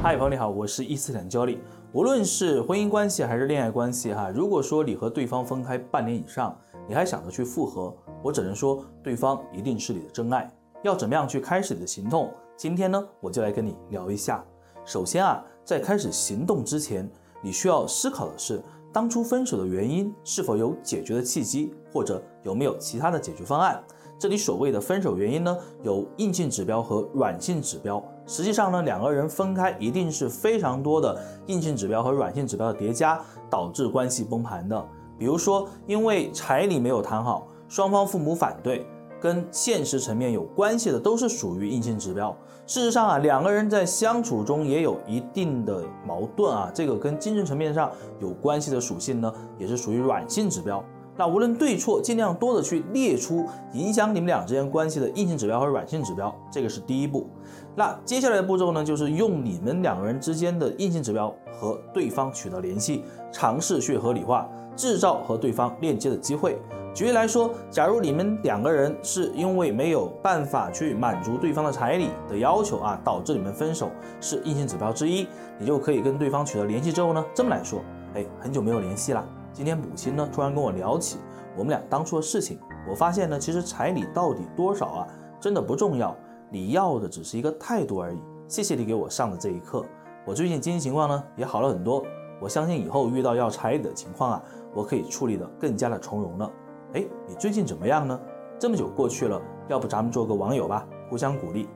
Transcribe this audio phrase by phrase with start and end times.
[0.00, 1.58] 嗨，朋友你好，我是伊斯坦教练。
[1.92, 6.56] 无论是婚姻关系还是恋爱关系，哈，如果说你和对方分开半年以上，
[6.86, 10.48] 你还想着去复合，我只能说对方一定是你的真爱。
[10.84, 12.32] 要怎么样去开始你的行动？
[12.56, 14.42] 今天呢，我就来跟你聊一下。
[14.84, 17.10] 首先啊，在开始行动之前，
[17.42, 18.62] 你需要思考的是，
[18.92, 23.82] 当初分手的原因是否有解决的契机，或者有没有其他的解决方案。
[24.18, 28.02] 这里所谓的分手原因呢，有硬性指标和软性指标。
[28.26, 31.16] 实际上呢，两个人分开一定是非常多的
[31.46, 34.84] 硬性指标和软性指标的叠加导致关系崩盘的。
[35.16, 38.84] 比如说，因为彩礼没有谈好，双方父母反对，
[39.20, 42.36] 跟现实层面有关系的都是属于硬性指标。
[42.66, 50.84] 事实上啊，两个人在相处中也有一定的矛盾啊，这个跟精神层面上有关系的属性呢，也是属于软性指标。
[51.18, 57.26] 那无论对错，尽量多的去列出影响你们俩之间关系的硬性指标和软性指标，这个是第一步。
[57.74, 63.02] 那接下来的步骤呢，就是用你们两个人之间的硬性指标和对方取得联系，
[63.32, 66.56] 尝试去合理化，制造和对方链接的机会。
[66.94, 75.26] 举例来说，假如你们两个人是因为没有办法去满足对方的彩礼的要求啊，导致你们分手，是硬性指标之一，
[75.58, 77.80] 你就可以跟对方取得联系之后呢，这么来说，
[78.14, 79.24] 哎，很久没有联系了。
[79.58, 81.18] 今天母亲呢突然跟我聊起
[81.56, 85.06] 我们俩当初的事情，我发现呢其实彩礼到底多少啊
[85.40, 86.16] 真的不重要，
[86.48, 88.22] 你要的只是一个态度而已。
[88.46, 89.84] 谢谢你给我上的这一课，
[90.24, 92.04] 我最近经济情况呢也好了很多，
[92.40, 94.42] 我相信以后遇到要彩礼的情况啊，
[94.72, 96.48] 我可以处理的更加的从容了。
[96.92, 98.20] 哎，你最近怎么样呢？
[98.60, 101.68] 这么久过去了，要不咱们做个网友吧，互相鼓励。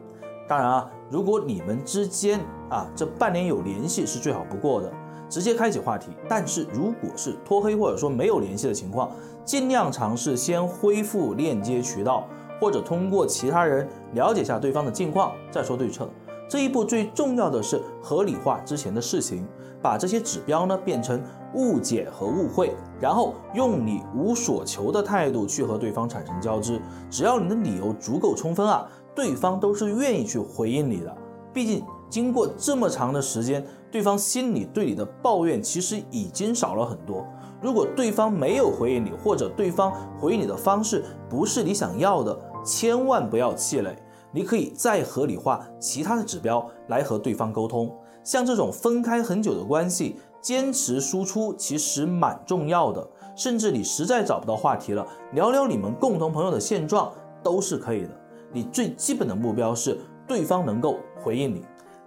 [0.47, 2.39] 当然啊，如果你们之间
[2.71, 4.93] 啊这半年有联系是最好不过的。
[5.33, 9.11] 直接开启话题，但是如果是拖黑或者说没有联系的情况，
[9.47, 12.29] 尽量尝试先恢复链接渠道，
[12.61, 16.07] 或者通过其他人了解下对方的近况，再说对策。
[16.51, 19.49] 这一步最重要的是合理化之前的事情，
[19.81, 21.19] 把这些指标呢变成
[21.55, 26.79] 误解和误会，然后用你无所求的态度去和对方产生交织。
[27.11, 31.17] 只要你的理由足够充分啊，对方都是愿意去回应你的。
[31.55, 33.67] 毕竟经过这么长的时间。
[33.91, 37.27] 对方心里对你的抱怨其实已经少了很多。
[37.61, 43.97] 如果对方没有回应你，或者对方回应你的方式不是你想要的，千万不要气馁。
[44.31, 47.95] 你可以再合理化其他的指标来和对方沟通。
[48.25, 53.07] 像这种分开很久的关系，坚持输出其实蛮重要的。
[53.37, 57.13] 甚至你实在找不到话题了，聊聊你们共同朋友的现状
[57.43, 58.11] 都是可以的。
[58.53, 61.63] 你最基本的目标是对方能够回应你。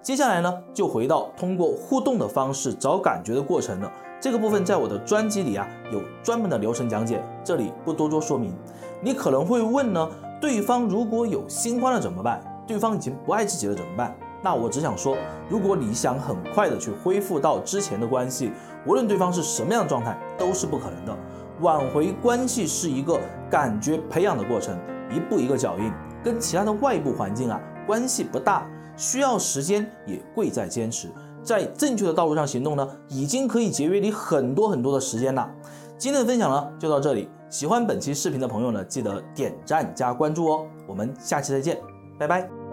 [0.05, 3.91] 接下来呢，就回到通过互动的方式找感觉的过程了。
[4.21, 8.53] 这个部分在我的专辑里啊有专门的流程讲解，这里不多做说明。
[9.01, 10.07] 你可能会问呢，
[10.39, 12.39] 对方如果有新欢了怎么办？
[12.67, 14.15] 对方已经不爱自己了怎么办？
[14.43, 15.17] 那我只想说，
[15.49, 18.51] 如果你想很快的去恢复到之前的关系，
[18.85, 21.17] 无论对方是什么样的状态，都是不可能的。
[21.61, 24.77] 挽回关系是一个感觉培养的过程，
[25.09, 25.91] 一步一个脚印，
[26.23, 28.69] 跟其他的外部环境啊关系不大。
[28.97, 31.09] 需要时间，也贵在坚持。
[31.43, 35.49] 在正确的道路上行动呢，已经可以节约你很多很多的时间了。
[35.97, 37.29] 今天的分享呢，就到这里。
[37.49, 40.65] 喜欢本期视频的朋友呢，记得点赞加关注哦。
[40.87, 41.79] 我们下期再见，
[42.17, 42.64] 拜拜。